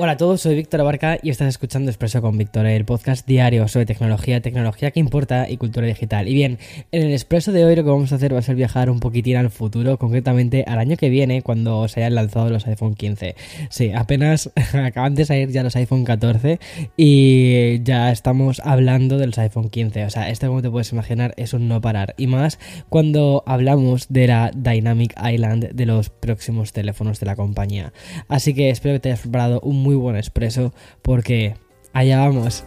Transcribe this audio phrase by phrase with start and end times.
[0.00, 3.66] Hola a todos, soy Víctor Abarca y estás escuchando Expreso con Víctor, el podcast diario
[3.66, 6.28] sobre tecnología, tecnología que importa y cultura digital.
[6.28, 6.60] Y bien,
[6.92, 9.00] en el Expreso de hoy lo que vamos a hacer va a ser viajar un
[9.00, 13.34] poquitín al futuro, concretamente al año que viene, cuando se hayan lanzado los iPhone 15.
[13.70, 16.60] Sí, apenas acaban de salir ya los iPhone 14
[16.96, 20.04] y ya estamos hablando de los iPhone 15.
[20.04, 22.14] O sea, esto como te puedes imaginar es un no parar.
[22.16, 27.92] Y más cuando hablamos de la Dynamic Island de los próximos teléfonos de la compañía.
[28.28, 31.54] Así que espero que te hayas preparado un muy buen expreso porque
[31.94, 32.62] allá vamos.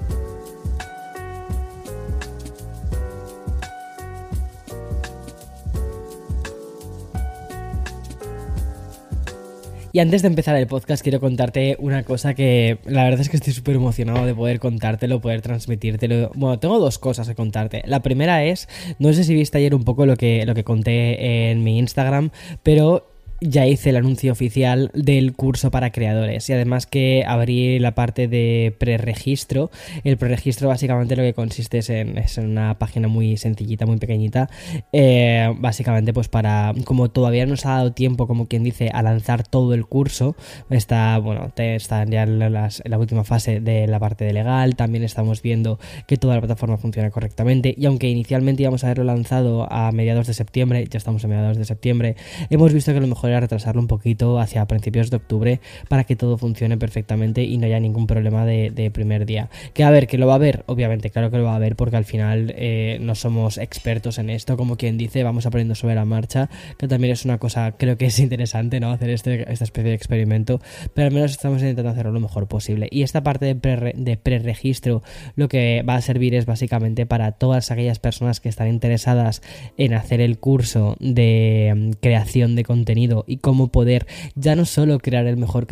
[9.93, 13.35] Y antes de empezar el podcast quiero contarte una cosa que la verdad es que
[13.37, 16.31] estoy súper emocionado de poder contártelo, poder transmitírtelo.
[16.33, 17.83] Bueno, tengo dos cosas que contarte.
[17.85, 21.51] La primera es, no sé si viste ayer un poco lo que, lo que conté
[21.51, 22.31] en mi Instagram,
[22.63, 23.10] pero
[23.41, 28.27] ya hice el anuncio oficial del curso para creadores y además que abrí la parte
[28.27, 29.71] de preregistro.
[30.03, 34.49] El preregistro básicamente lo que consiste es en, una página muy sencillita, muy pequeñita.
[34.93, 39.01] Eh, básicamente pues para, como todavía no se ha dado tiempo, como quien dice, a
[39.01, 40.35] lanzar todo el curso,
[40.69, 45.41] está, bueno, está ya en, la última fase de la parte de legal, también estamos
[45.41, 49.91] viendo que toda la plataforma funciona correctamente y aunque inicialmente íbamos a haberlo lanzado a
[49.91, 52.15] mediados de septiembre, ya estamos a mediados de septiembre,
[52.51, 56.37] hemos visto que lo mejor retrasarlo un poquito hacia principios de octubre para que todo
[56.37, 59.49] funcione perfectamente y no haya ningún problema de, primer día.
[59.73, 61.75] Que a ver, que lo va a haber, obviamente, claro que lo va a haber
[61.75, 65.95] porque al final eh, no somos expertos en esto, como quien dice, vamos aprendiendo sobre
[65.95, 68.91] la marcha, que también es una cosa, creo que es interesante, ¿no?
[68.91, 70.59] Hacer este, esta especie de experimento,
[70.93, 72.87] pero al menos estamos intentando hacerlo lo mejor posible.
[72.91, 75.03] Y esta parte de, pre, de preregistro
[75.35, 79.41] lo que va a servir es básicamente para todas aquellas personas que están interesadas
[79.77, 84.99] en hacer el curso de mm, creación de contenido y cómo poder ya no solo
[84.99, 85.67] crear el mejor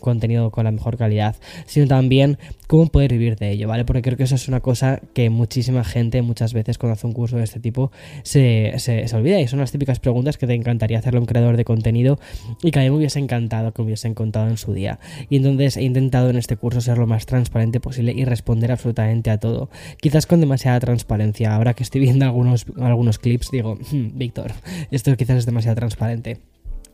[0.00, 3.84] contenido con la mejor calidad, sino también cómo poder vivir de ello, ¿vale?
[3.84, 7.12] Porque creo que eso es una cosa que muchísima gente muchas veces cuando hace un
[7.12, 7.90] curso de este tipo
[8.22, 11.56] se, se, olvida y son las típicas preguntas que te encantaría hacerle a un creador
[11.56, 12.18] de contenido
[12.62, 15.00] y que a mí me hubiese encantado que me hubiesen contado en su día.
[15.28, 19.30] Y entonces he intentado en este curso ser lo más transparente posible y responder absolutamente
[19.30, 19.68] a todo.
[20.00, 21.54] Quizás con demasiada transparencia.
[21.54, 24.52] Ahora que estoy viendo algunos, algunos clips digo, hmm, Víctor,
[24.90, 26.38] esto quizás es demasiado transparente.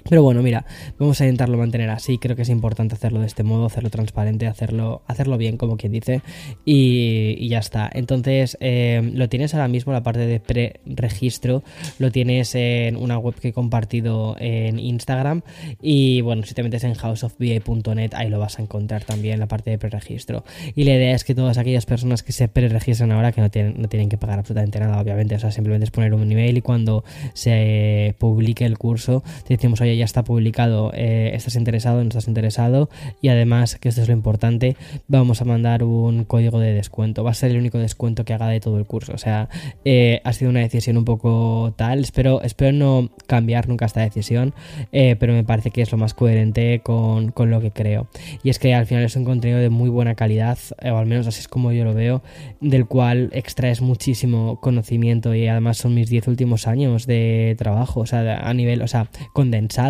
[0.08, 0.64] Pero bueno, mira,
[0.98, 2.18] vamos a intentarlo mantener así.
[2.18, 5.92] Creo que es importante hacerlo de este modo, hacerlo transparente, hacerlo, hacerlo bien, como quien
[5.92, 6.22] dice.
[6.64, 7.90] Y, ya está.
[7.92, 11.62] Entonces, eh, lo tienes ahora mismo, la parte de pre-registro,
[11.98, 15.42] lo tienes en una web que he compartido en Instagram.
[15.80, 19.70] Y bueno, si te metes en houseofba.net, ahí lo vas a encontrar también, la parte
[19.70, 20.44] de pre-registro.
[20.74, 23.80] Y la idea es que todas aquellas personas que se pre-registran ahora, que no tienen,
[23.80, 26.62] no tienen que pagar absolutamente nada, obviamente, o sea, simplemente es poner un email y
[26.62, 32.08] cuando se publique el curso, te decimos, oye, ya está publicado, eh, estás interesado, no
[32.08, 32.88] estás interesado
[33.20, 34.76] y además, que esto es lo importante,
[35.08, 37.24] vamos a mandar un código de descuento.
[37.24, 39.12] Va a ser el único descuento que haga de todo el curso.
[39.14, 39.48] O sea,
[39.84, 42.00] eh, ha sido una decisión un poco tal.
[42.00, 44.54] Espero, espero no cambiar nunca esta decisión,
[44.92, 48.08] eh, pero me parece que es lo más coherente con, con, lo que creo.
[48.42, 51.26] Y es que al final es un contenido de muy buena calidad, o al menos
[51.26, 52.22] así es como yo lo veo,
[52.60, 58.06] del cual extraes muchísimo conocimiento y además son mis 10 últimos años de trabajo, o
[58.06, 59.85] sea, a nivel, o sea, condensado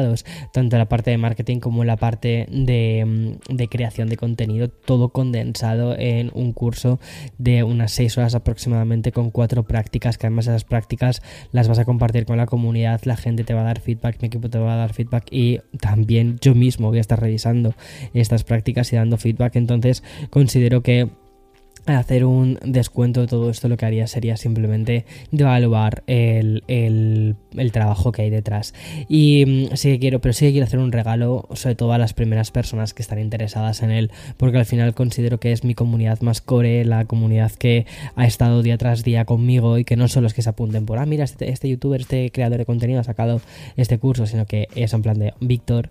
[0.52, 5.10] tanto la parte de marketing como la parte de, mm, de creación de contenido, todo
[5.10, 6.98] condensado en un curso
[7.38, 11.84] de unas 6 horas aproximadamente con cuatro prácticas, que además esas prácticas las vas a
[11.84, 14.74] compartir con la comunidad, la gente te va a dar feedback, mi equipo te va
[14.74, 17.74] a dar feedback y también yo mismo voy a estar revisando
[18.14, 21.08] estas prácticas y dando feedback, entonces considero que
[21.86, 27.36] hacer un descuento de todo esto lo que haría sería simplemente devaluar el, el,
[27.72, 28.74] trabajo que hay detrás.
[29.08, 31.98] Y mm, sí que quiero pero sí que quiero hacer un regalo sobre todo a
[31.98, 35.74] las primeras personas que están interesadas en él porque al final considero que es mi
[35.74, 40.08] comunidad más core la comunidad que ha estado día tras día conmigo y que no
[40.08, 43.00] son los que se apunten por ah mira este, este youtuber este creador de contenido
[43.00, 43.40] ha sacado
[43.76, 45.90] este curso sino que es en plan de Víctor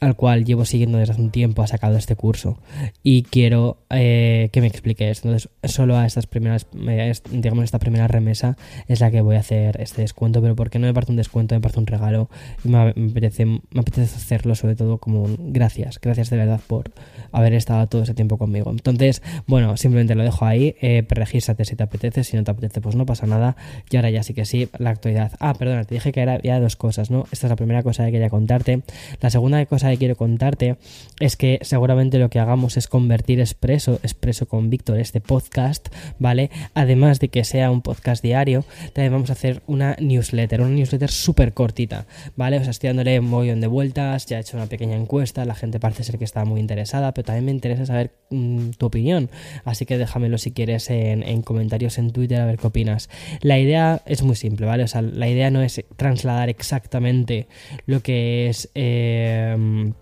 [0.00, 2.58] al cual llevo siguiendo desde hace un tiempo, ha sacado este curso
[3.02, 5.28] y quiero eh, que me explique esto.
[5.28, 8.56] Entonces, solo a estas primeras, eh, digamos, esta primera remesa
[8.86, 11.54] es la que voy a hacer este descuento, pero porque no me parece un descuento,
[11.54, 12.28] me parece un regalo
[12.64, 16.90] y me, apetece, me apetece hacerlo sobre todo como un gracias, gracias de verdad por
[17.32, 18.70] haber estado todo ese tiempo conmigo.
[18.70, 22.80] Entonces, bueno, simplemente lo dejo ahí, eh, regístrate si te apetece, si no te apetece,
[22.80, 23.56] pues no pasa nada.
[23.90, 25.32] Y ahora ya sí que sí, la actualidad.
[25.40, 27.26] Ah, perdona, te dije que era ya dos cosas, ¿no?
[27.32, 28.82] Esta es la primera cosa que quería contarte.
[29.20, 30.76] La segunda cosa que quiero contarte
[31.20, 35.88] es que seguramente lo que hagamos es convertir Expreso, Expreso con Víctor, este podcast,
[36.18, 36.50] ¿vale?
[36.74, 41.10] Además de que sea un podcast diario, también vamos a hacer una newsletter, una newsletter
[41.10, 42.58] súper cortita, ¿vale?
[42.58, 45.54] O sea, estoy dándole un montón de vueltas, ya he hecho una pequeña encuesta, la
[45.54, 49.30] gente parece ser que está muy interesada, pero también me interesa saber mm, tu opinión,
[49.64, 53.08] así que déjamelo si quieres en, en comentarios en Twitter a ver qué opinas.
[53.40, 54.84] La idea es muy simple, ¿vale?
[54.84, 57.48] O sea, la idea no es trasladar exactamente
[57.86, 58.70] lo que es...
[58.74, 59.94] Eh, um,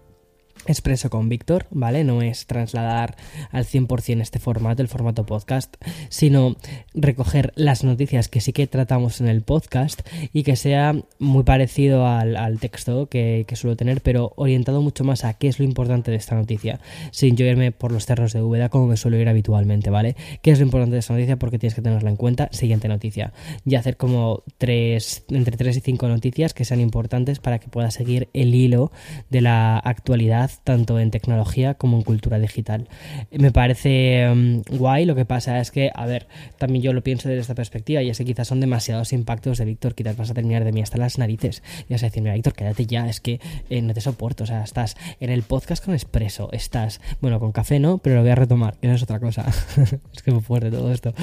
[0.66, 2.04] expreso con Víctor, ¿vale?
[2.04, 3.16] No es trasladar
[3.50, 5.76] al 100% este formato, el formato podcast,
[6.08, 6.56] sino
[6.94, 10.00] recoger las noticias que sí que tratamos en el podcast
[10.32, 15.34] y que sea muy parecido al, texto que, suelo tener, pero orientado mucho más a
[15.34, 16.80] qué es lo importante de esta noticia,
[17.10, 20.16] sin yo irme por los cerros de Úbeda como me suelo ir habitualmente, ¿vale?
[20.42, 21.38] ¿Qué es lo importante de esta noticia?
[21.38, 22.48] Porque tienes que tenerla en cuenta.
[22.52, 23.32] Siguiente noticia.
[23.64, 27.94] Y hacer como tres, entre 3 y 5 noticias que sean importantes para que puedas
[27.94, 28.90] seguir el hilo
[29.30, 32.88] de la actualidad tanto en tecnología como en cultura digital.
[33.31, 36.26] Me parece mm, guay, lo que pasa es que, a ver,
[36.58, 39.64] también yo lo pienso desde esta perspectiva, y es que quizás son demasiados impactos de
[39.64, 42.35] Víctor, quizás vas a terminar de mí hasta las narices, y vas a decir, mira,
[42.35, 45.85] Víctor, quédate ya, es que eh, no te soporto, o sea, estás en el podcast
[45.85, 49.02] con Expreso, estás, bueno, con café no, pero lo voy a retomar, que eso es
[49.02, 49.47] otra cosa,
[50.14, 51.14] es que es muy fuerte todo esto,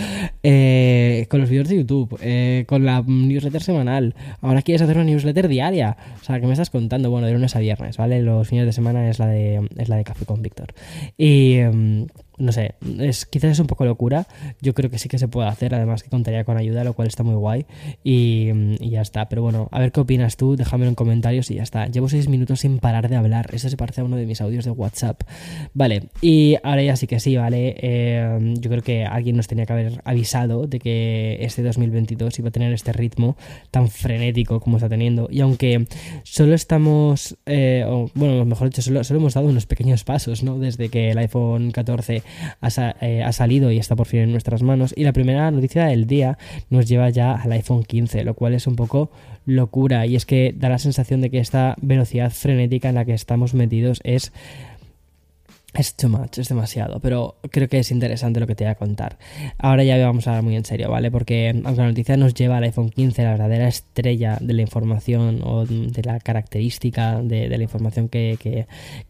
[0.44, 5.06] eh, con los vídeos de YouTube, eh, con la newsletter semanal, ahora quieres hacer una
[5.06, 7.09] newsletter diaria, o sea, ¿qué me estás contando?
[7.09, 8.21] Bueno, de lunes a viernes, ¿vale?
[8.21, 10.73] Los fines de semana es la de, es la de Café con Víctor.
[11.17, 12.07] Y em,
[12.38, 14.27] no sé, es, quizás es un poco locura.
[14.62, 17.07] Yo creo que sí que se puede hacer, además que contaría con ayuda, lo cual
[17.07, 17.65] está muy guay.
[18.03, 18.51] Y,
[18.89, 19.30] ya está.
[19.30, 21.88] Pero bueno, a ver qué opinas tú, déjamelo en comentarios y ya está.
[21.88, 23.50] Llevo seis minutos sin parar de hablar.
[23.53, 25.21] Eso se parece a uno de mis audios de WhatsApp.
[25.74, 27.75] Vale, y ahora ya sí que sí, ¿vale?
[27.80, 32.50] Eh, yo creo que alguien nos tenía que haber avisado de que este 2022 iba
[32.50, 33.38] a tener este ritmo
[33.71, 35.27] tan frenético como está teniendo.
[35.31, 35.88] Y aunque
[36.24, 40.57] solo estamos, eh, bueno, mejor dicho, solo, solo hemos dado unos pequeños pasos, ¿no?
[40.57, 42.22] Desde que el iPhone 14
[43.01, 44.93] eh, ha, salido y está por fin en nuestras manos.
[44.95, 46.37] Y la primera noticia del día
[46.69, 49.11] nos lleva ya al iPhone 15, lo cual es un poco
[49.45, 50.05] locura.
[50.05, 53.53] Y es que da la sensación de que esta velocidad frenética en la que estamos
[53.53, 54.31] metidos es
[55.73, 58.75] es too much, es demasiado, pero creo que es interesante lo que te voy a
[58.75, 59.17] contar.
[59.57, 61.09] Ahora ya vamos a hablar muy en serio, ¿vale?
[61.09, 65.41] Porque aunque la noticia nos lleva al iPhone 15, la verdadera estrella de la información
[65.43, 68.37] o de la característica de, la información que,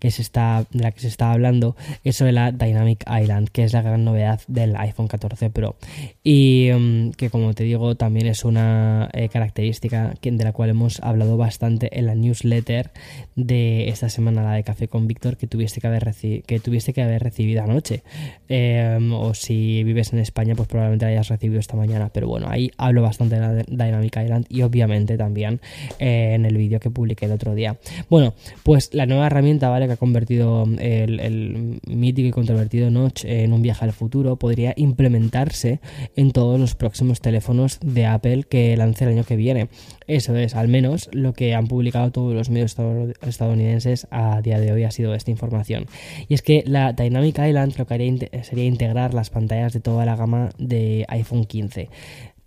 [0.02, 3.74] se está, de la que se está hablando es sobre la Dynamic Island, que es
[3.74, 5.76] la gran novedad del iPhone 14 Pro.
[6.24, 11.02] Y mm, que como te digo, también es una eh, característica de la cual hemos
[11.02, 12.92] hablado bastante en la newsletter
[13.36, 16.94] de esta semana, la de Café con Víctor, que tuviste que haber recibido que tuviste
[16.94, 18.04] que haber recibido anoche.
[18.48, 22.10] Em, o si vives en España, pues probablemente la hayas recibido esta mañana.
[22.14, 25.60] Pero bueno, ahí hablo bastante de la Dynamic Island y obviamente también
[25.98, 27.78] eh, en el vídeo que publiqué el otro día.
[28.10, 29.88] Bueno, pues la nueva herramienta, ¿vale?
[29.88, 35.80] Que ha convertido el, mítico y controvertido Notch en un viaje al futuro, podría implementarse
[36.16, 39.70] en todos los próximos teléfonos de Apple que lance el año que viene.
[40.06, 42.76] Eso es, al menos lo que han publicado todos los medios
[43.22, 45.88] estadounidenses a día de hoy ha sido esta información.
[46.28, 50.06] Y es que la Dynamic Island lo que haría sería integrar las pantallas de toda
[50.06, 51.90] la gama de iPhone 15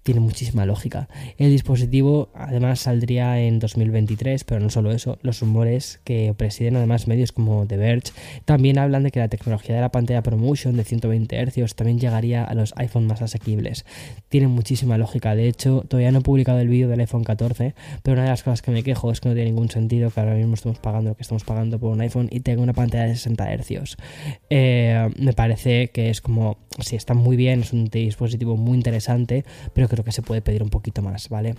[0.07, 1.09] tiene muchísima lógica.
[1.37, 7.09] El dispositivo además saldría en 2023, pero no solo eso, los rumores que presiden además
[7.09, 8.13] medios como The Verge
[8.45, 12.45] también hablan de que la tecnología de la pantalla ProMotion de 120 Hz también llegaría
[12.45, 13.85] a los iPhone más asequibles.
[14.29, 18.13] Tiene muchísima lógica, de hecho todavía no he publicado el vídeo del iPhone 14, pero
[18.13, 20.35] una de las cosas que me quejo es que no tiene ningún sentido que ahora
[20.35, 23.17] mismo estemos pagando lo que estamos pagando por un iPhone y tenga una pantalla de
[23.17, 23.97] 60 Hz.
[24.51, 29.45] Eh, me parece que es como, si está muy bien, es un dispositivo muy interesante,
[29.75, 31.55] pero que creo que se puede pedir un poquito más, ¿vale?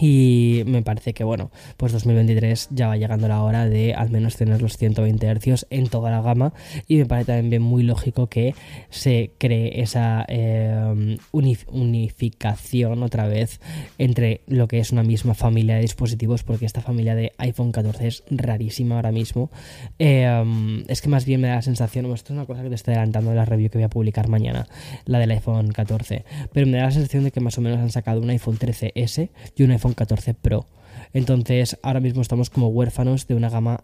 [0.00, 4.36] Y me parece que, bueno, pues 2023 ya va llegando la hora de al menos
[4.36, 6.52] tener los 120 Hz en toda la gama.
[6.86, 8.54] Y me parece también muy lógico que
[8.90, 13.60] se cree esa em, unificación otra vez
[13.98, 18.06] entre lo que es una misma familia de dispositivos, porque esta familia de iPhone 14
[18.06, 19.50] es rarísima ahora mismo.
[19.98, 22.74] Em, es que más bien me da la sensación, esto es una cosa que te
[22.74, 24.66] estoy adelantando de la review que voy a publicar mañana,
[25.04, 27.90] la del iPhone 14, pero me da la sensación de que más o menos han
[27.90, 30.66] sacado un iPhone 13S y un iPhone 14 Pro.
[31.12, 33.82] Entonces, ahora mismo estamos como huérfanos de una gama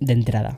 [0.00, 0.56] de entrada.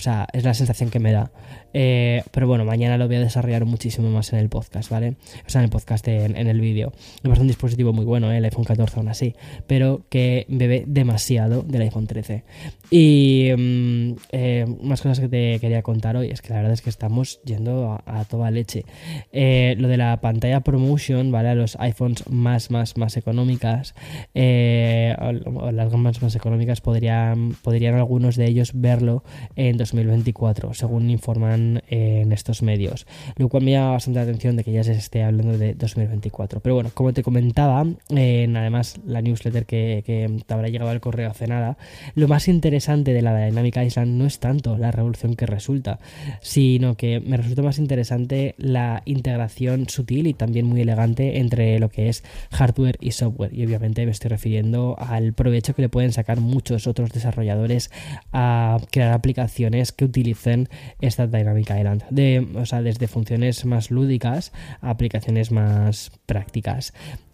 [0.00, 1.30] O sea, es la sensación que me da.
[1.74, 5.16] Eh, pero bueno, mañana lo voy a desarrollar muchísimo más en el podcast, ¿vale?
[5.46, 6.94] O sea, en el podcast, en, el vídeo.
[7.22, 8.38] Me un dispositivo muy bueno, ¿eh?
[8.38, 9.34] el iPhone 14 aún así,
[9.66, 12.44] pero que bebe demasiado del iPhone 13.
[12.90, 16.82] Y mm, eh, más cosas que te quería contar hoy es que la verdad es
[16.82, 18.84] que estamos yendo a, toda leche.
[19.32, 21.50] lo de la pantalla promotion, ¿vale?
[21.50, 23.94] A los iPhones más, más, más económicas,
[24.34, 29.24] o, las gamas más económicas, podrían, podrían algunos de ellos verlo
[29.56, 33.06] en 2024, según informan eh, en estos medios.
[33.36, 36.60] Lo cual me llama bastante la atención de que ya se esté hablando de 2024.
[36.60, 40.02] Pero bueno, como te comentaba, en además la newsletter que,
[40.46, 41.76] te habrá llegado al correo hace nada,
[42.14, 46.00] lo más interesante de la Dynamic Island no es tanto la revolución que resulta,
[46.40, 51.90] sino que me resulta más interesante la integración sutil y también muy elegante entre lo
[51.90, 53.52] que es hardware y software.
[53.54, 57.90] Y obviamente me estoy refiriendo al provecho que le pueden sacar muchos otros desarrolladores
[58.32, 60.68] a crear aplicaciones que utilicen
[61.00, 62.04] esta Dynamic Island.
[62.10, 66.92] De, o sea, desde funciones más lúdicas a aplicaciones más prácticas.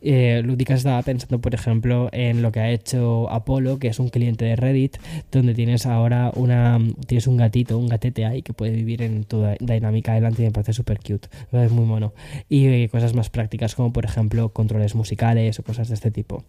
[0.08, 4.08] Eh, lúdicas estaba pensando, por ejemplo, en lo que ha hecho Apollo, que es un
[4.08, 4.98] cliente de Reddit,
[5.36, 9.44] donde tienes ahora una tienes un gatito, un gatete ahí que puede vivir en tu
[9.60, 11.28] Dynamic Island y me parece súper cute.
[11.52, 12.12] Es muy mono.
[12.48, 16.44] Y eh, cosas más prácticas como, por ejemplo, controles musicales o cosas de este tipo.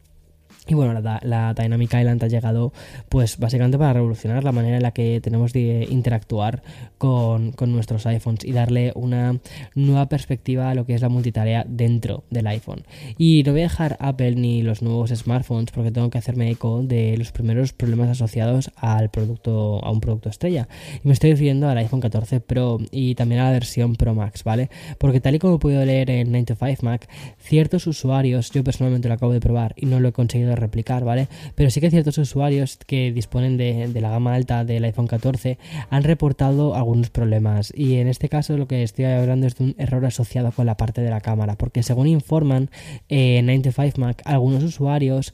[0.68, 2.74] Y bueno, la, Dynamic Island ha llegado
[3.10, 6.62] pues básicamente para revolucionar la manera en la que tenemos de interactuar
[6.98, 9.40] con, nuestros iPhones y darle una
[9.76, 12.84] nueva perspectiva a lo que es la multitarea dentro del iPhone.
[13.18, 16.84] Y no voy a dejar Apple ni los nuevos smartphones porque tengo que hacerme eco
[16.84, 20.68] de los primeros problemas asociados al producto, a un producto estrella.
[21.04, 24.44] Y me estoy refiriendo al iPhone 14 Pro y también a la versión Pro Max,
[24.44, 24.70] ¿vale?
[24.98, 27.08] Porque tal y como he podido leer en 9 to 5 Mac,
[27.38, 31.28] ciertos usuarios, yo personalmente lo acabo de probar y no lo he conseguido replicar, ¿vale?
[31.56, 35.58] Pero sí que ciertos usuarios que disponen de, la gama alta del iPhone 14
[35.90, 39.76] han reportado algunos problemas y en este caso lo que estoy hablando es de un
[39.78, 42.70] error asociado con la parte de la cámara, porque según informan
[43.10, 45.34] en 95 Mac, algunos usuarios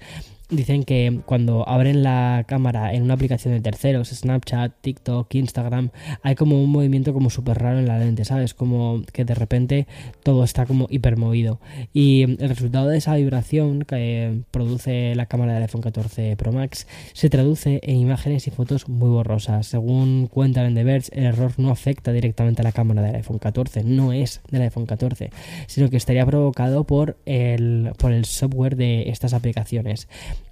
[0.50, 5.90] dicen que cuando abren la cámara en una aplicación de terceros, Snapchat, TikTok, Instagram,
[6.22, 8.54] hay como un movimiento como súper raro en la lente, ¿sabes?
[8.54, 9.88] Como que de repente
[10.24, 11.60] todo está como hipermovido.
[11.94, 16.88] Y el resultado de esa vibración que produce la cámara del iPhone 14 Pro Max
[17.14, 19.68] se traduce en imágenes y fotos muy borrosas.
[19.68, 23.40] Según cuentan en The Verge, el error no afecta directamente a la cámara del iPhone
[23.40, 25.30] 14, no es del iPhone 14,
[25.68, 30.08] sino que estaría provocado por el, por el software de estas aplicaciones.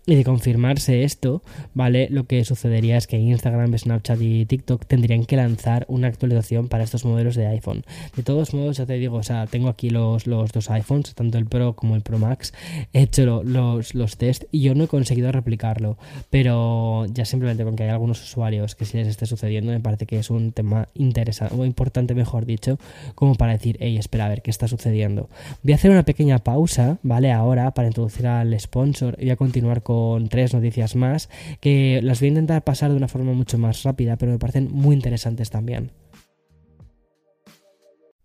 [0.08, 1.44] Y de confirmarse esto,
[1.76, 2.08] ¿vale?
[2.10, 6.84] Lo que sucedería es que Instagram, Snapchat y TikTok tendrían que lanzar una actualización para
[6.84, 7.84] estos modelos de iPhone.
[8.16, 11.38] De todos modos, ya te digo, o sea, tengo aquí los, los dos iPhones, tanto
[11.38, 12.52] el Pro como el Pro Max.
[12.94, 15.98] He hecho los, los test y yo no he conseguido replicarlo.
[16.32, 20.08] Pero ya simplemente con que hay algunos usuarios que si les esté sucediendo, me parece
[20.08, 22.80] que es un tema interesante, o importante, mejor dicho,
[23.14, 25.30] como para decir, hey, espera a ver qué está sucediendo.
[25.62, 27.32] Voy a hacer una pequeña pausa, ¿vale?
[27.32, 31.30] Ahora para introducir al sponsor y voy a continuar con tres noticias más
[31.62, 34.70] que las voy a intentar pasar de una forma mucho más rápida, pero me parecen
[34.72, 35.92] muy interesantes también.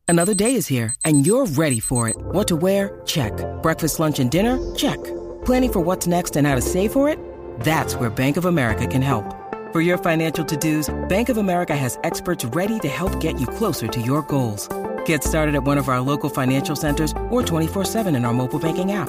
[0.09, 2.17] Another day is here and you're ready for it.
[2.33, 3.00] What to wear?
[3.07, 3.33] Check.
[3.62, 4.59] Breakfast, lunch and dinner?
[4.76, 4.99] Check.
[5.45, 7.19] Planning for what's next and how to save for it?
[7.61, 9.25] That's where Bank of America can help.
[9.73, 13.88] For your financial to-dos, Bank of America has experts ready to help get you closer
[13.88, 14.69] to your goals.
[15.07, 18.93] Get started at one of our local financial centers or 24-7 in our mobile banking
[18.93, 19.09] app.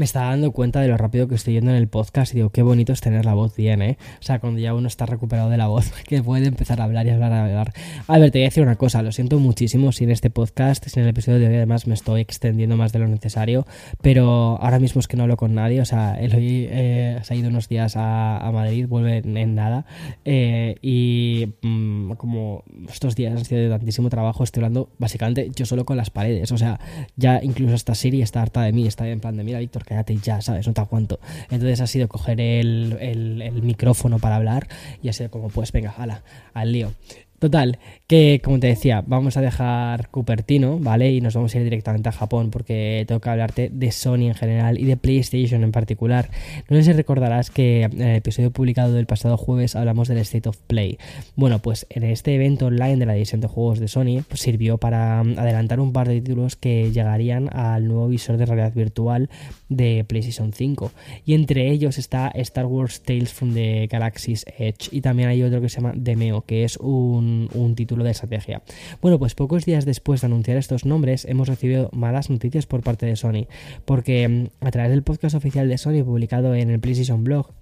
[0.00, 2.48] Me estaba dando cuenta de lo rápido que estoy yendo en el podcast y digo,
[2.48, 3.98] qué bonito es tener la voz bien, ¿eh?
[4.18, 7.06] O sea, cuando ya uno está recuperado de la voz, que puede empezar a hablar
[7.06, 7.74] y hablar, a hablar.
[8.06, 10.86] A ver, te voy a decir una cosa, lo siento muchísimo si en este podcast,
[10.86, 13.66] si en el episodio de hoy además me estoy extendiendo más de lo necesario,
[14.00, 17.36] pero ahora mismo es que no hablo con nadie, o sea, Eloy eh, se ha
[17.36, 19.84] ido unos días a, Madrid, vuelve en, nada,
[20.24, 25.66] eh, y mm, como estos días han sido de tantísimo trabajo, estoy hablando básicamente yo
[25.66, 26.80] solo con las paredes, o sea,
[27.16, 30.16] ya incluso esta Siri está harta de mí, está en plan de, mira, Víctor, cállate
[30.18, 30.68] ya, ¿sabes?
[30.68, 31.18] No te aguanto.
[31.50, 34.68] Entonces ha sido coger el, el, micrófono para hablar
[35.02, 36.22] y ha sido como, pues venga, ala,
[36.54, 36.92] al lío.
[37.40, 41.10] Total, que como te decía, vamos a dejar Cupertino, ¿vale?
[41.10, 44.34] Y nos vamos a ir directamente a Japón porque tengo que hablarte de Sony en
[44.34, 46.28] general y de PlayStation en particular.
[46.68, 50.50] No sé si recordarás que en el episodio publicado del pasado jueves hablamos del State
[50.50, 50.98] of Play.
[51.34, 54.76] Bueno, pues en este evento online de la edición de juegos de Sony pues sirvió
[54.76, 59.30] para um, adelantar un par de títulos que llegarían al nuevo visor de realidad virtual
[59.70, 60.92] de PlayStation 5.
[61.24, 65.62] Y entre ellos está Star Wars Tales from the Galaxy's Edge y también hay otro
[65.62, 68.62] que se llama Demeo, que es un un, título de estrategia.
[69.00, 73.06] Bueno, pues pocos días después de anunciar estos nombres hemos recibido malas noticias por parte
[73.06, 73.46] de Sony,
[73.84, 77.52] porque mm, a través del podcast oficial de Sony publicado en el PlayStation Blog,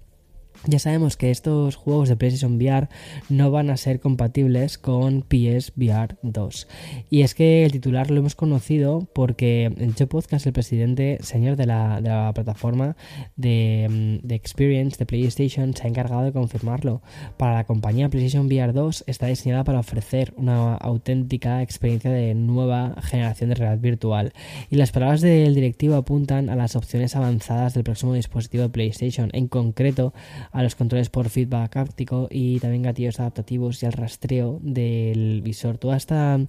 [0.65, 2.89] ya sabemos que estos juegos de PlayStation VR
[3.29, 6.67] no van a ser compatibles con PSVR 2.
[7.09, 11.55] Y es que el titular lo hemos conocido porque en Joe Podcast, el presidente, señor
[11.55, 12.97] de la, plataforma
[13.35, 17.01] de, de, Experience de PlayStation, se ha encargado de confirmarlo.
[17.37, 22.95] Para la compañía PlayStation VR 2 está diseñada para ofrecer una auténtica experiencia de nueva
[23.01, 24.33] generación de realidad virtual.
[24.69, 29.29] Y las palabras del directivo apuntan a las opciones avanzadas del próximo dispositivo de PlayStation,
[29.33, 30.13] en concreto
[30.51, 35.77] a los controles por feedback áptico y también gatillos adaptativos y al rastreo del visor.
[35.77, 36.39] Toda esta,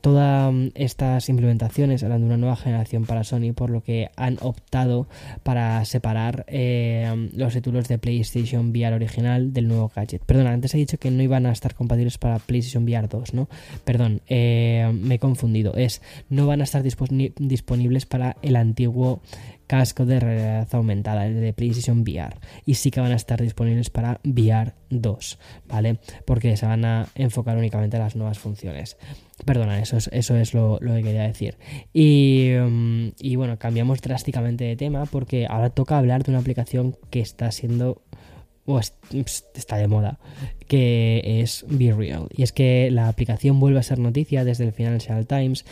[0.00, 5.08] todas estas implementaciones hablan de una nueva generación para Sony, por lo que han optado
[5.42, 10.22] para separar eh, los títulos de PlayStation VR original del nuevo gadget.
[10.24, 13.48] Perdón, antes he dicho que no iban a estar compatibles para PlayStation VR 2, ¿no?
[13.84, 15.74] Perdón, eh, me he confundido.
[15.74, 19.20] Es no van a estar disponibles para el antiguo
[19.68, 22.36] casco de realidad aumentada, el de PlayStation VR.
[22.66, 25.98] Y sí que van a estar disponibles para VR 2, ¿vale?
[26.24, 28.96] Porque se van a enfocar únicamente a las nuevas funciones.
[29.44, 31.58] Perdona, eso es, eso es lo, que quería decir.
[31.92, 36.96] Y, mm, y bueno, cambiamos drásticamente de tema porque ahora toca hablar de una aplicación
[37.10, 38.02] que está siendo
[38.68, 40.18] o está de moda,
[40.68, 42.28] que es Be Real.
[42.36, 45.64] Y es que la aplicación vuelve a ser noticia desde el Financial Times.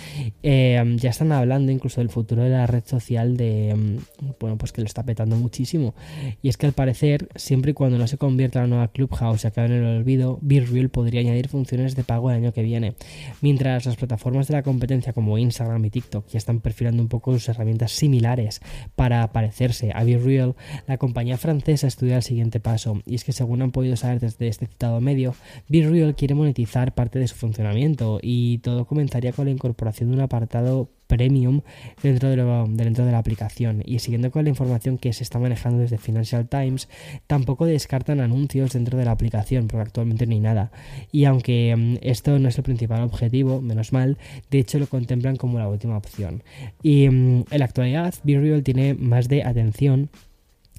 [0.42, 4.72] Eh, ya están hablando incluso del futuro de la red social de, mm, bueno, pues
[4.72, 5.94] que lo está petando muchísimo.
[6.42, 9.46] Y es que al parecer, siempre y cuando no se convierta la nueva Clubhouse y
[9.46, 12.94] acabe en el olvido, Be Real podría añadir funciones de pago el año que viene.
[13.42, 17.32] Mientras las plataformas de la competencia como Instagram y TikTok ya están perfilando un poco
[17.34, 18.60] sus herramientas similares
[18.94, 20.54] para parecerse a Be Real,
[20.86, 24.48] la compañía francesa estudia el siguiente paso y es que según han podido saber desde
[24.48, 25.34] este citado medio,
[25.68, 30.22] BeReal quiere monetizar parte de su funcionamiento y todo comenzaría con la incorporación de un
[30.22, 31.62] apartado premium
[32.02, 32.36] dentro de,
[32.70, 33.82] dentro de la aplicación.
[33.84, 36.88] Y siguiendo con la información que se está manejando desde Financial Times
[37.26, 40.70] tampoco descartan anuncios dentro de la aplicación porque actualmente no nada.
[41.12, 44.18] Y aunque mm, esto no es el principal objetivo menos mal
[44.50, 46.42] de hecho lo contemplan como la última opción.
[46.82, 50.10] Y mm, en la actualidad BeReal tiene más de atención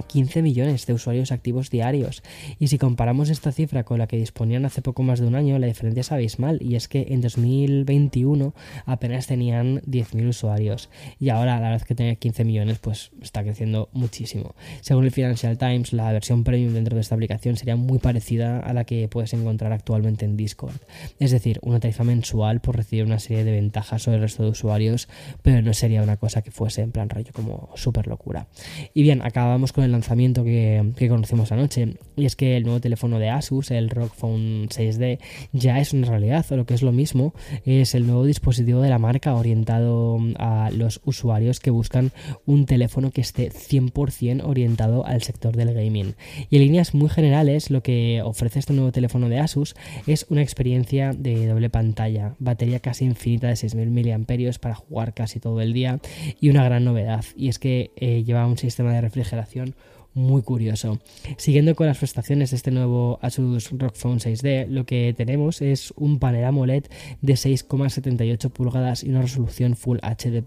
[0.07, 2.23] 15 millones de usuarios activos diarios.
[2.59, 5.57] Y si comparamos esta cifra con la que disponían hace poco más de un año,
[5.59, 6.59] la diferencia es abismal.
[6.61, 8.53] Y es que en 2021
[8.85, 10.89] apenas tenían 10.000 usuarios.
[11.19, 14.55] Y ahora, la verdad que tener 15 millones, pues está creciendo muchísimo.
[14.81, 18.73] Según el Financial Times, la versión premium dentro de esta aplicación sería muy parecida a
[18.73, 20.75] la que puedes encontrar actualmente en Discord.
[21.19, 24.49] Es decir, una tarifa mensual por recibir una serie de ventajas sobre el resto de
[24.49, 25.07] usuarios,
[25.41, 28.47] pero no sería una cosa que fuese en plan rollo como súper locura.
[28.93, 33.19] Y bien, acabamos con el lanzamiento que, conocemos anoche, y es que el nuevo teléfono
[33.19, 35.19] de Asus, el ROG Phone 6D,
[35.53, 37.33] ya es una realidad, o lo que es lo mismo,
[37.65, 42.11] es el nuevo dispositivo de la marca orientado a los usuarios que buscan
[42.45, 46.15] un teléfono que esté 100% orientado al sector del gaming.
[46.49, 50.41] Y en líneas muy generales, lo que ofrece este nuevo teléfono de Asus es una
[50.41, 55.73] experiencia de doble pantalla, batería casi infinita de 6.000 mAh para jugar casi todo el
[55.73, 55.99] día,
[56.39, 59.75] y una gran novedad, y es que eh, lleva un sistema de refrigeración
[60.17, 60.99] muy curioso.
[61.37, 65.93] Siguiendo con las prestaciones de este nuevo Asus ROG Phone 6D, lo que tenemos es
[65.95, 66.85] un panel AMOLED
[67.21, 70.43] de 6,78 pulgadas y una resolución Full HD+,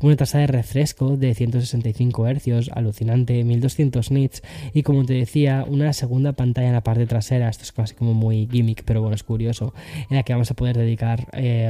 [0.00, 4.42] una tasa de refresco de 165 Hz, alucinante, 1200 nits
[4.72, 8.14] y como te decía, una segunda pantalla en la parte trasera, esto es casi como
[8.14, 9.74] muy gimmick, pero bueno, es curioso,
[10.08, 11.66] en la que vamos a poder dedicar eh,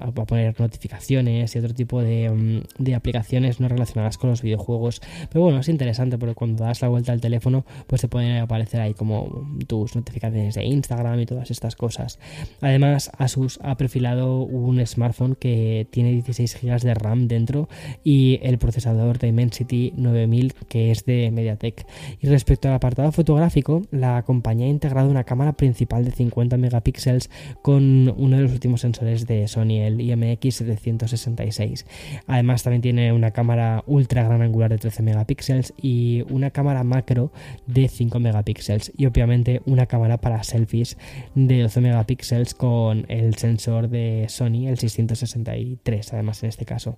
[0.00, 5.02] a poner notificaciones y otro tipo de, mm, de aplicaciones no relacionadas con los videojuegos,
[5.30, 8.80] pero bueno, es interesante porque cuando das la vuelta al teléfono, pues te pueden aparecer
[8.80, 12.18] ahí como tus notificaciones de Instagram y todas estas cosas.
[12.60, 17.68] Además, Asus ha perfilado un smartphone que tiene 16 GB de RAM dentro
[18.04, 21.86] y el procesador Dimensity 9000 que es de MediaTek.
[22.20, 27.30] Y respecto al apartado fotográfico, la compañía ha integrado una cámara principal de 50 megapíxeles
[27.62, 31.86] con uno de los últimos sensores de Sony, el IMX 766.
[32.26, 37.32] Además, también tiene una cámara ultra gran angular de 13 megapíxeles y una cámara macro
[37.66, 40.96] de 5 megapíxeles y obviamente una cámara para selfies
[41.34, 46.96] de 12 megapíxeles con el sensor de Sony, el 663 además en este caso.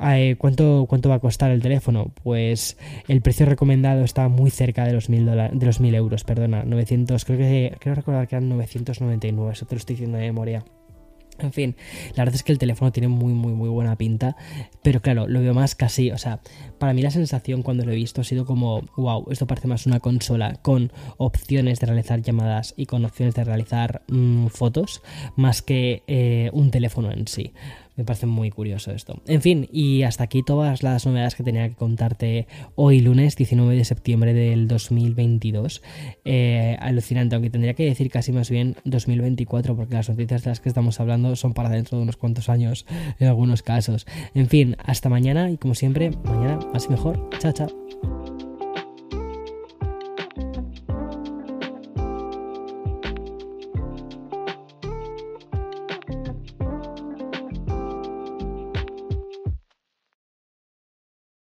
[0.00, 2.12] Eh, ¿cuánto, ¿Cuánto va a costar el teléfono?
[2.22, 2.76] Pues
[3.08, 7.24] el precio recomendado está muy cerca de los 1000 de los 1000 euros, perdona, 900,
[7.24, 10.64] creo que creo recordar que eran 999, eso te lo estoy diciendo de memoria.
[11.38, 11.76] En fin,
[12.14, 14.36] la verdad es que el teléfono tiene muy, muy, muy buena pinta,
[14.82, 16.40] pero claro, lo veo más casi, o sea,
[16.78, 19.86] para mí la sensación cuando lo he visto ha sido como, wow, esto parece más
[19.86, 25.02] una consola con opciones de realizar llamadas y con opciones de realizar mm, fotos,
[25.36, 27.52] más que eh, un teléfono en sí.
[27.96, 29.20] Me parece muy curioso esto.
[29.26, 33.74] En fin, y hasta aquí todas las novedades que tenía que contarte hoy lunes 19
[33.74, 35.82] de septiembre del 2022.
[36.24, 40.60] Eh, alucinante, aunque tendría que decir casi más bien 2024 porque las noticias de las
[40.60, 42.86] que estamos hablando son para dentro de unos cuantos años
[43.18, 44.06] en algunos casos.
[44.34, 47.30] En fin, hasta mañana y como siempre, mañana más y mejor.
[47.38, 48.25] Chao, chao.